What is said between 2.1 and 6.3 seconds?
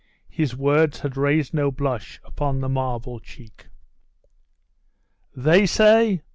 upon the marble cheek. 'They say!